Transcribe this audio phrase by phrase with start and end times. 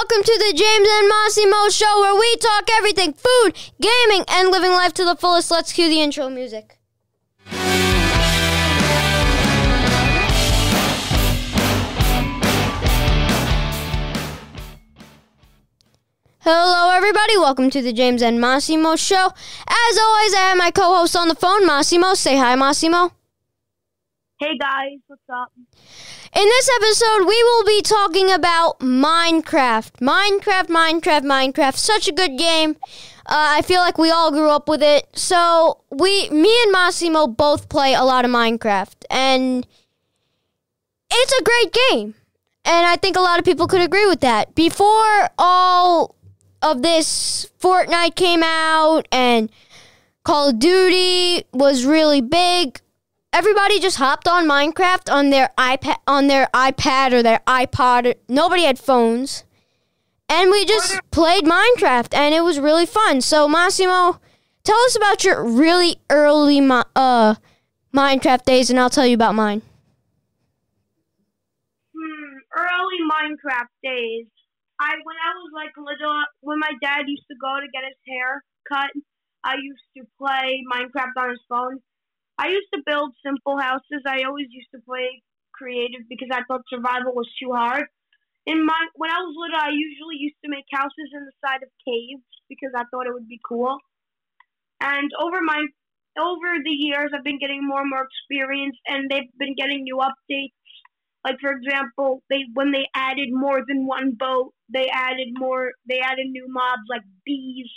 [0.00, 4.70] welcome to the James and Massimo show where we talk everything food, gaming, and living
[4.70, 5.50] life to the fullest.
[5.50, 6.78] Let's cue the intro music.
[16.38, 17.36] Hello, everybody.
[17.36, 19.26] Welcome to the James and Massimo show.
[19.68, 22.14] As always, I have my co host on the phone, Massimo.
[22.14, 23.12] Say hi, Massimo.
[24.42, 25.52] Hey guys, what's up?
[26.34, 30.00] In this episode, we will be talking about Minecraft.
[30.00, 31.76] Minecraft, Minecraft, Minecraft.
[31.76, 32.78] Such a good game.
[33.26, 35.10] Uh, I feel like we all grew up with it.
[35.12, 39.66] So we, me and Massimo, both play a lot of Minecraft, and
[41.10, 42.14] it's a great game.
[42.64, 44.54] And I think a lot of people could agree with that.
[44.54, 46.14] Before all
[46.62, 49.50] of this, Fortnite came out, and
[50.24, 52.80] Call of Duty was really big
[53.32, 58.14] everybody just hopped on Minecraft on their iPad on their iPad or their iPod.
[58.28, 59.44] Nobody had phones.
[60.28, 63.20] And we just played Minecraft and it was really fun.
[63.20, 64.20] So Massimo,
[64.62, 67.34] tell us about your really early uh
[67.92, 69.62] Minecraft days and I'll tell you about mine.
[71.92, 74.26] Hmm, early Minecraft days.
[74.80, 77.98] I when I was like little when my dad used to go to get his
[78.06, 78.90] hair cut,
[79.44, 81.80] I used to play Minecraft on his phone
[82.40, 84.00] I used to build simple houses.
[84.08, 87.84] I always used to play creative because I thought survival was too hard.
[88.46, 91.62] In my when I was little, I usually used to make houses in the side
[91.62, 93.76] of caves because I thought it would be cool.
[94.80, 95.66] And over my
[96.18, 100.00] over the years, I've been getting more and more experience, and they've been getting new
[100.00, 100.56] updates.
[101.22, 105.72] Like for example, they when they added more than one boat, they added more.
[105.86, 107.68] They added new mobs like bees.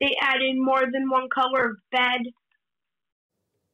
[0.00, 2.22] They added more than one color of bed.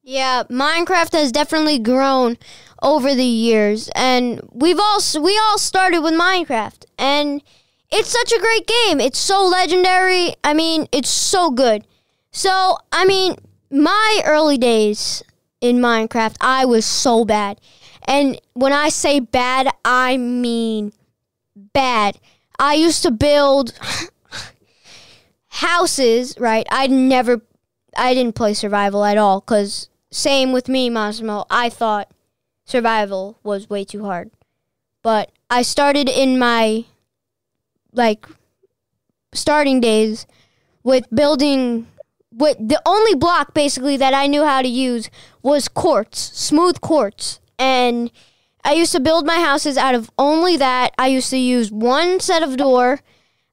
[0.09, 2.39] Yeah, Minecraft has definitely grown
[2.81, 7.43] over the years, and we've all we all started with Minecraft, and
[7.91, 9.01] it's such a great game.
[9.01, 10.37] It's so legendary.
[10.45, 11.85] I mean, it's so good.
[12.31, 13.35] So, I mean,
[13.69, 15.25] my early days
[15.61, 17.61] in Minecraft, I was so bad.
[18.07, 20.93] And when I say bad, I mean
[21.57, 22.21] bad.
[22.61, 23.77] I used to build
[25.49, 26.65] houses, right?
[26.71, 27.43] I never
[27.97, 31.45] I didn't play survival at all cuz same with me, Massimo.
[31.51, 32.11] I thought
[32.65, 34.31] survival was way too hard.
[35.03, 36.85] But I started in my
[37.93, 38.27] like
[39.33, 40.27] starting days
[40.83, 41.87] with building
[42.33, 45.11] with the only block basically that I knew how to use
[45.43, 47.41] was quartz, smooth quartz.
[47.59, 48.11] And
[48.65, 50.93] I used to build my houses out of only that.
[50.99, 53.01] I used to use one set of door.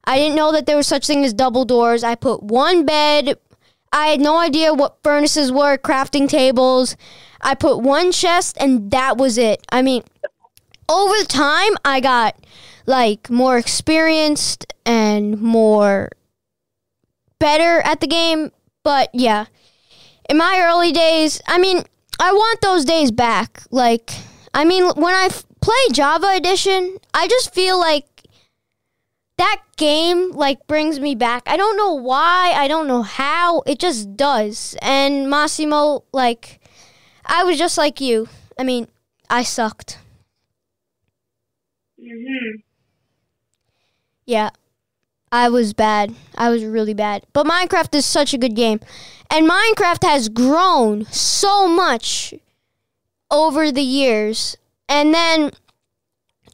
[0.04, 2.04] I didn't know that there was such thing as double doors.
[2.04, 3.38] I put one bed,
[3.94, 6.98] I had no idea what furnaces were, crafting tables.
[7.40, 9.66] I put one chest and that was it.
[9.72, 10.04] I mean,
[10.90, 12.36] over time, I got
[12.88, 16.10] like more experienced and more
[17.40, 18.52] better at the game.
[18.84, 19.46] But yeah,
[20.30, 21.84] in my early days, I mean,
[22.20, 23.64] I want those days back.
[23.70, 24.12] Like,
[24.54, 28.06] I mean, when I f- play Java Edition, I just feel like
[29.38, 31.44] that game like brings me back.
[31.48, 34.76] I don't know why, I don't know how, it just does.
[34.82, 36.60] And Massimo, like,
[37.26, 38.28] I was just like you.
[38.60, 38.88] I mean,
[39.30, 40.00] I sucked.
[42.00, 42.64] Mhm.
[44.26, 44.52] Yeah.
[45.32, 46.14] I was bad.
[46.38, 47.26] I was really bad.
[47.34, 48.80] But Minecraft is such a good game.
[49.32, 52.36] And Minecraft has grown so much
[53.32, 54.56] over the years.
[54.88, 55.52] And then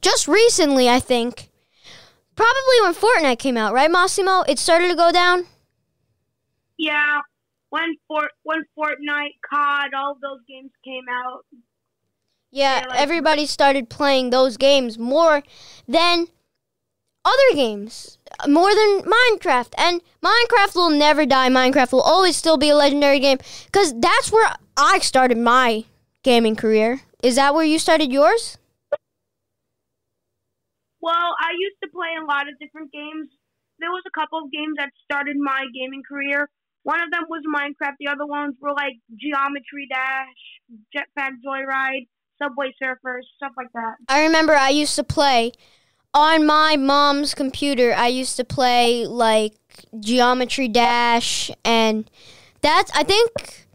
[0.00, 1.49] just recently, I think,
[2.40, 4.40] Probably when Fortnite came out, right, Massimo?
[4.48, 5.44] It started to go down.
[6.78, 7.20] Yeah,
[7.68, 11.44] when Fort when Fortnite, COD, all those games came out.
[12.50, 15.42] Yeah, like, everybody started playing those games more
[15.86, 16.28] than
[17.26, 18.16] other games,
[18.48, 19.74] more than Minecraft.
[19.76, 21.50] And Minecraft will never die.
[21.50, 23.36] Minecraft will always still be a legendary game
[23.66, 25.84] because that's where I started my
[26.22, 27.02] gaming career.
[27.22, 28.56] Is that where you started yours?
[31.50, 33.28] I used to play a lot of different games.
[33.80, 36.48] There was a couple of games that started my gaming career.
[36.84, 37.94] One of them was Minecraft.
[37.98, 40.42] The other ones were like Geometry Dash,
[40.94, 42.06] Jetpack Joyride,
[42.40, 43.96] Subway Surfers, stuff like that.
[44.08, 45.52] I remember I used to play
[46.14, 47.92] on my mom's computer.
[47.94, 49.54] I used to play like
[49.98, 52.08] Geometry Dash, and
[52.60, 53.66] that's I think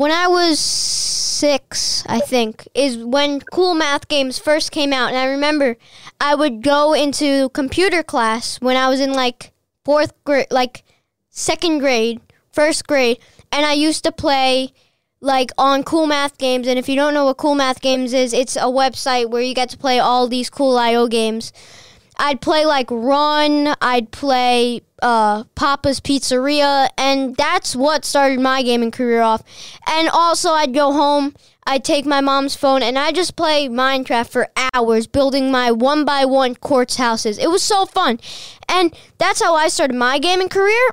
[0.00, 5.10] when I was six, I think, is when Cool Math Games first came out.
[5.10, 5.76] And I remember
[6.18, 9.52] I would go into computer class when I was in like
[9.84, 10.84] fourth grade, like
[11.28, 12.18] second grade,
[12.50, 13.18] first grade.
[13.52, 14.72] And I used to play
[15.20, 16.66] like on Cool Math Games.
[16.66, 19.54] And if you don't know what Cool Math Games is, it's a website where you
[19.54, 21.52] get to play all these cool IO games.
[22.18, 28.90] I'd play like Run, I'd play uh, Papa's Pizzeria, and that's what started my gaming
[28.90, 29.42] career off.
[29.86, 31.34] And also, I'd go home,
[31.66, 36.04] I'd take my mom's phone, and I just play Minecraft for hours, building my one
[36.04, 37.38] by one quartz houses.
[37.38, 38.20] It was so fun,
[38.68, 40.90] and that's how I started my gaming career.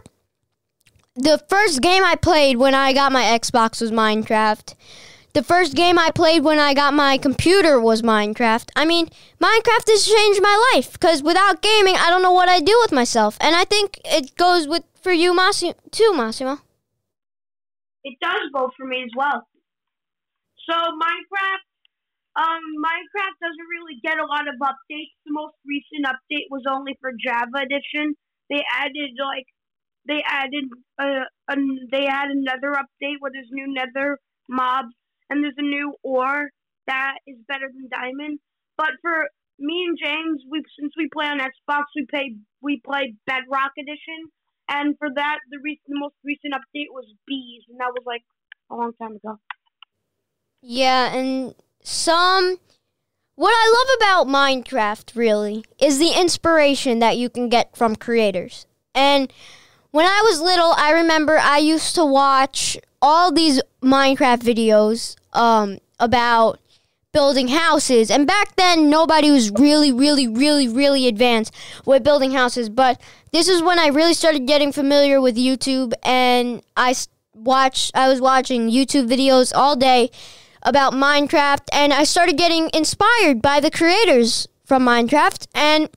[1.16, 4.76] The first game I played when I got my Xbox was Minecraft.
[5.38, 8.72] The first game I played when I got my computer was Minecraft.
[8.76, 9.06] I mean,
[9.40, 12.92] Minecraft has changed my life because without gaming, I don't know what I'd do with
[12.92, 13.38] myself.
[13.40, 16.58] And I think it goes with for you, Massimo, too, Massimo.
[18.04, 19.46] It does go for me as well.
[20.68, 21.68] So Minecraft,
[22.42, 25.14] um, Minecraft doesn't really get a lot of updates.
[25.28, 28.16] The most recent update was only for Java Edition.
[28.50, 29.46] They added like
[30.08, 30.66] they added
[30.98, 34.18] uh, an, they had another update where there's new Nether
[34.50, 34.96] mobs
[35.30, 36.50] and there's a new ore
[36.88, 38.40] that is better than diamond.
[38.78, 39.30] But for
[39.60, 44.32] me and James, we since we play on Xbox, we play we play Bedrock Edition,
[44.70, 48.24] and for that, the, re- the most recent update was bees, and that was like
[48.70, 49.40] a long time ago.
[50.62, 52.58] Yeah, and some.
[53.36, 58.66] What I love about Minecraft really is the inspiration that you can get from creators.
[58.96, 59.32] And
[59.92, 65.78] when I was little, I remember I used to watch all these Minecraft videos um,
[66.00, 66.60] about
[67.14, 68.12] building houses.
[68.12, 71.54] And back then, nobody was really, really, really, really advanced
[71.86, 72.70] with building houses.
[72.70, 73.02] But
[73.32, 76.96] this is when I really started getting familiar with YouTube, and I
[77.34, 77.92] watched.
[77.96, 80.12] I was watching YouTube videos all day
[80.64, 85.90] about Minecraft, and I started getting inspired by the creators from Minecraft, and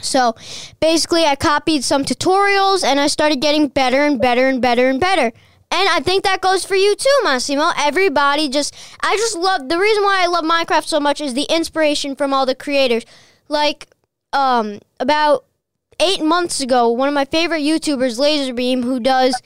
[0.00, 0.34] so
[0.80, 5.00] basically, I copied some tutorials, and I started getting better and better and better and
[5.00, 5.32] better.
[5.74, 7.72] And I think that goes for you too, Massimo.
[7.76, 11.48] Everybody just, I just love, the reason why I love Minecraft so much is the
[11.50, 13.04] inspiration from all the creators.
[13.48, 13.88] Like,
[14.32, 15.46] um, about
[15.98, 19.42] eight months ago, one of my favorite YouTubers, Lazarbeam, who does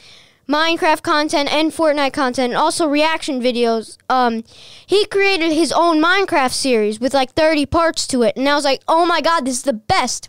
[0.47, 3.97] Minecraft content and Fortnite content, and also reaction videos.
[4.11, 4.45] Um,
[4.87, 8.65] he created his own Minecraft series with like 30 parts to it, and I was
[8.65, 10.29] like, oh my god, this is the best.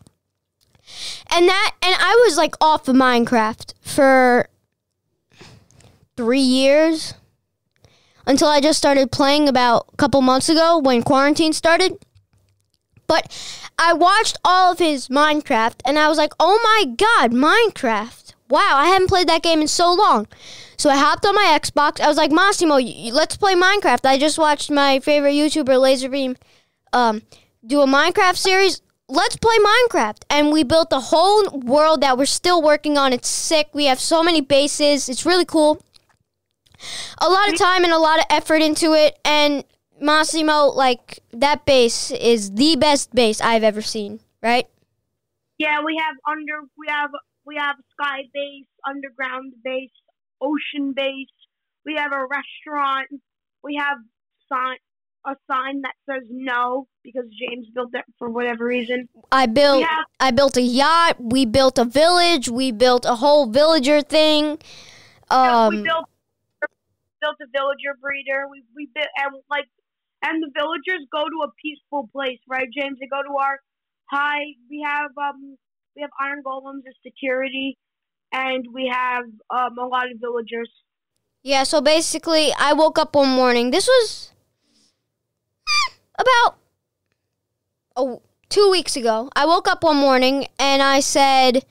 [1.29, 4.47] And that, and I was like off of Minecraft for
[6.19, 7.13] three years
[8.27, 11.93] until I just started playing about a couple months ago when quarantine started.
[13.07, 13.31] But
[13.79, 18.33] I watched all of his Minecraft and I was like, oh my god, Minecraft.
[18.49, 20.27] Wow, I haven't played that game in so long.
[20.75, 22.01] So I hopped on my Xbox.
[22.01, 22.79] I was like, Massimo,
[23.13, 24.05] let's play Minecraft.
[24.05, 26.35] I just watched my favorite YouTuber, Lazarbeam,
[26.91, 27.21] um,
[27.65, 28.81] do a Minecraft series.
[29.07, 30.23] Let's play Minecraft.
[30.29, 33.13] And we built a whole world that we're still working on.
[33.13, 33.69] It's sick.
[33.71, 35.07] We have so many bases.
[35.07, 35.81] It's really cool
[37.19, 39.17] a lot of time and a lot of effort into it.
[39.25, 39.63] And
[39.99, 44.19] Massimo, like that base is the best base I've ever seen.
[44.41, 44.67] Right?
[45.57, 47.11] Yeah, we have under we have
[47.45, 49.91] we have sky base, underground base,
[50.41, 51.27] ocean base.
[51.85, 53.21] We have a restaurant.
[53.63, 53.97] We have
[54.47, 54.77] sign
[55.25, 59.09] a sign that says no because James built it for whatever reason.
[59.31, 61.17] I built have, I built a yacht.
[61.19, 62.49] We built a village.
[62.49, 64.59] We built a whole villager thing.
[65.29, 66.09] Um, we built
[67.21, 68.47] built a villager breeder.
[68.49, 69.65] We we built and like
[70.23, 72.97] and the villagers go to a peaceful place, right, James?
[72.99, 73.59] They go to our
[74.11, 74.55] high.
[74.69, 75.57] We have um
[75.95, 77.77] we have iron golems as security,
[78.33, 80.69] and we have um a lot of villagers.
[81.43, 81.63] Yeah.
[81.63, 83.71] So basically, I woke up one morning.
[83.71, 84.31] This was
[86.19, 86.57] about
[87.95, 89.29] oh two weeks ago.
[89.35, 91.65] I woke up one morning and I said,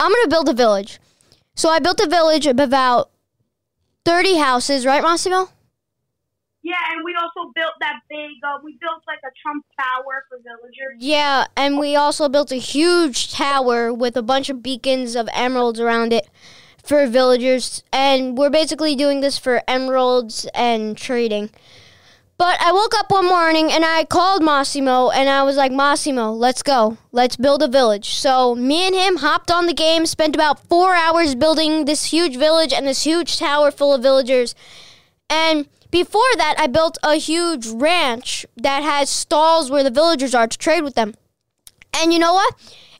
[0.00, 0.98] "I'm gonna build a village."
[1.56, 3.10] So I built a village of about
[4.04, 5.48] 30 houses, right, Massimo?
[6.62, 10.38] Yeah, and we also built that big, uh, we built like a Trump Tower for
[10.38, 10.96] villagers.
[10.98, 15.78] Yeah, and we also built a huge tower with a bunch of beacons of emeralds
[15.78, 16.26] around it
[16.82, 17.82] for villagers.
[17.92, 21.50] And we're basically doing this for emeralds and trading.
[22.36, 26.32] But I woke up one morning and I called Massimo and I was like, Massimo,
[26.32, 26.96] let's go.
[27.12, 28.14] Let's build a village.
[28.14, 32.36] So me and him hopped on the game, spent about four hours building this huge
[32.36, 34.56] village and this huge tower full of villagers.
[35.30, 40.48] And before that, I built a huge ranch that has stalls where the villagers are
[40.48, 41.14] to trade with them.
[41.96, 42.54] And you know what?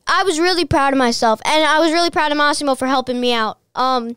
[0.06, 3.20] I was really proud of myself and I was really proud of Massimo for helping
[3.20, 3.58] me out.
[3.74, 4.16] Um,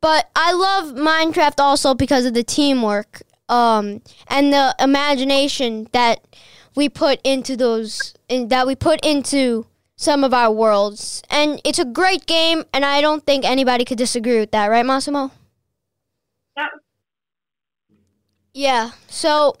[0.00, 6.26] but I love Minecraft also because of the teamwork um, and the imagination that
[6.74, 11.22] we put into those in, that we put into some of our worlds.
[11.28, 14.86] And it's a great game, and I don't think anybody could disagree with that, right,
[14.86, 15.32] Massimo?
[16.56, 16.66] Yeah.
[18.54, 18.90] Yeah.
[19.08, 19.56] So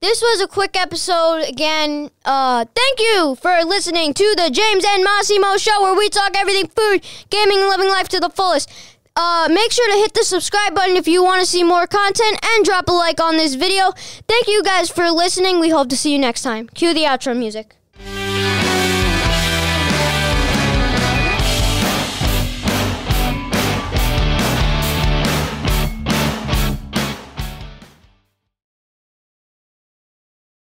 [0.00, 2.10] this was a quick episode again.
[2.24, 6.66] Uh, thank you for listening to the James and Massimo show where we talk everything
[6.66, 8.68] food, gaming, and living life to the fullest.
[9.14, 12.38] Uh, make sure to hit the subscribe button if you want to see more content
[12.42, 13.92] and drop a like on this video.
[14.26, 15.60] Thank you guys for listening.
[15.60, 16.68] We hope to see you next time.
[16.68, 17.76] Cue the outro music.